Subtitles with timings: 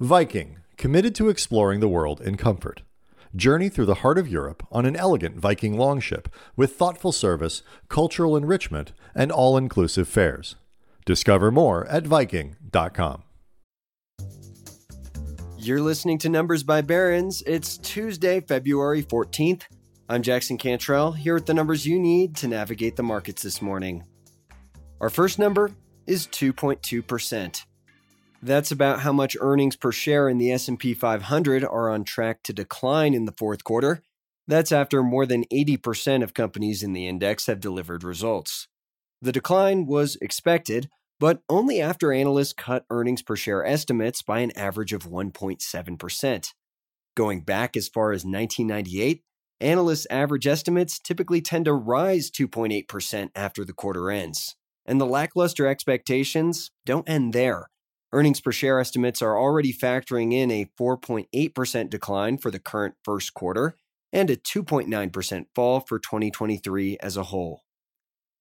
[0.00, 2.82] Viking, committed to exploring the world in comfort.
[3.34, 8.36] Journey through the heart of Europe on an elegant Viking longship with thoughtful service, cultural
[8.36, 10.54] enrichment, and all inclusive fares.
[11.04, 13.24] Discover more at Viking.com.
[15.56, 17.42] You're listening to Numbers by Barron's.
[17.42, 19.62] It's Tuesday, February 14th.
[20.08, 24.04] I'm Jackson Cantrell, here with the numbers you need to navigate the markets this morning.
[25.00, 25.72] Our first number
[26.06, 27.64] is 2.2%.
[28.40, 32.52] That's about how much earnings per share in the S&P 500 are on track to
[32.52, 34.02] decline in the fourth quarter.
[34.46, 38.68] That's after more than 80% of companies in the index have delivered results.
[39.20, 40.88] The decline was expected,
[41.18, 46.52] but only after analysts cut earnings per share estimates by an average of 1.7%.
[47.16, 49.24] Going back as far as 1998,
[49.60, 54.54] analysts' average estimates typically tend to rise 2.8% after the quarter ends.
[54.86, 57.66] And the lackluster expectations don't end there.
[58.12, 63.34] Earnings per share estimates are already factoring in a 4.8% decline for the current first
[63.34, 63.76] quarter
[64.12, 67.64] and a 2.9% fall for 2023 as a whole.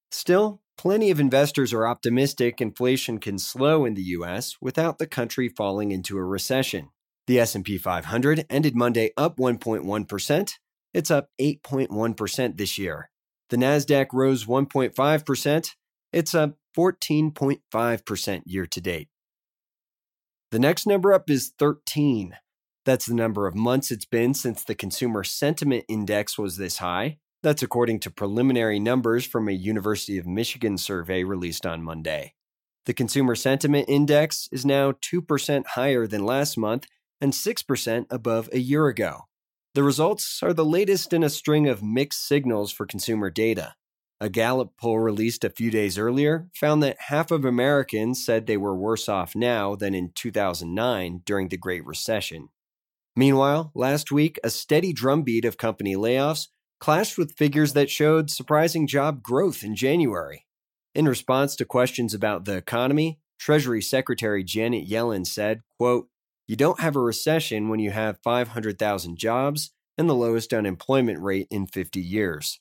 [0.09, 5.49] Still, plenty of investors are optimistic inflation can slow in the US without the country
[5.49, 6.89] falling into a recession.
[7.27, 10.51] The S&P 500 ended Monday up 1.1%.
[10.93, 13.09] It's up 8.1% this year.
[13.49, 15.69] The Nasdaq rose 1.5%.
[16.13, 19.09] It's up 14.5% year to date.
[20.49, 22.37] The next number up is 13.
[22.85, 27.17] That's the number of months it's been since the Consumer Sentiment Index was this high.
[27.43, 32.33] That's according to preliminary numbers from a University of Michigan survey released on Monday.
[32.85, 36.85] The Consumer Sentiment Index is now 2% higher than last month
[37.19, 39.23] and 6% above a year ago.
[39.75, 43.75] The results are the latest in a string of mixed signals for consumer data.
[44.19, 48.57] A Gallup poll released a few days earlier found that half of Americans said they
[48.57, 52.49] were worse off now than in 2009 during the Great Recession.
[53.15, 56.47] Meanwhile, last week, a steady drumbeat of company layoffs
[56.79, 60.47] clashed with figures that showed surprising job growth in January.
[60.95, 66.07] In response to questions about the economy, Treasury Secretary Janet Yellen said, quote,
[66.47, 71.47] You don't have a recession when you have 500,000 jobs and the lowest unemployment rate
[71.51, 72.59] in 50 years.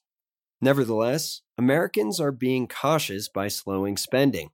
[0.60, 4.50] Nevertheless, Americans are being cautious by slowing spending.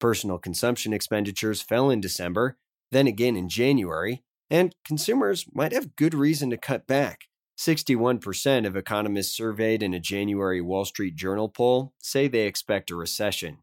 [0.00, 2.56] Personal consumption expenditures fell in December,
[2.90, 7.26] then again in January, and consumers might have good reason to cut back.
[7.56, 12.96] 61% of economists surveyed in a January Wall Street Journal poll say they expect a
[12.96, 13.58] recession.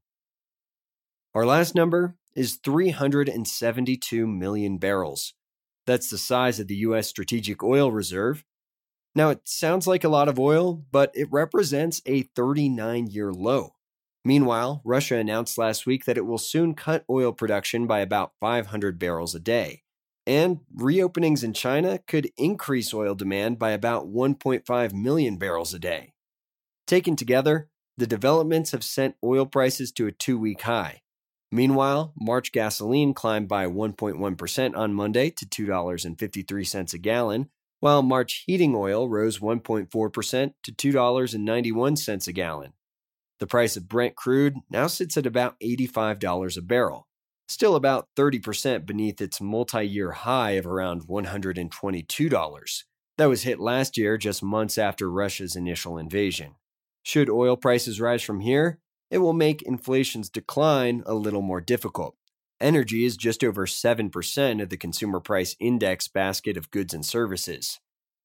[1.34, 5.34] Our last number is 372 million barrels.
[5.86, 7.08] That's the size of the U.S.
[7.08, 8.44] Strategic Oil Reserve,
[9.18, 13.74] now, it sounds like a lot of oil, but it represents a 39 year low.
[14.24, 19.00] Meanwhile, Russia announced last week that it will soon cut oil production by about 500
[19.00, 19.82] barrels a day.
[20.28, 26.14] And reopenings in China could increase oil demand by about 1.5 million barrels a day.
[26.86, 31.02] Taken together, the developments have sent oil prices to a two week high.
[31.52, 38.76] Meanwhile, March gasoline climbed by 1.1% on Monday to $2.53 a gallon, while March heating
[38.76, 42.74] oil rose 1.4% to $2.91 a gallon.
[43.40, 47.08] The price of Brent crude now sits at about $85 a barrel,
[47.48, 52.84] still about 30% beneath its multi year high of around $122.
[53.18, 56.56] That was hit last year, just months after Russia's initial invasion.
[57.04, 62.16] Should oil prices rise from here, it will make inflation's decline a little more difficult.
[62.60, 67.80] Energy is just over 7% of the consumer price index basket of goods and services.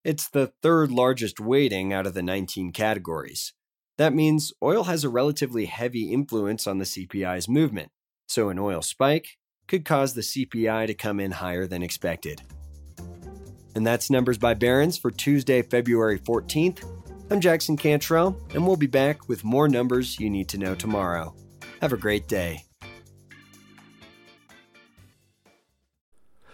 [0.05, 3.53] It's the third largest weighting out of the 19 categories.
[3.99, 7.91] That means oil has a relatively heavy influence on the CPI's movement,
[8.27, 9.37] so an oil spike
[9.69, 12.41] could cause the CPI to come in higher than expected.
[13.75, 16.85] And that's Numbers by Barron's for Tuesday, February 14th.
[17.31, 21.35] I'm Jackson Cantrell, and we'll be back with more numbers you need to know tomorrow.
[21.83, 22.65] Have a great day.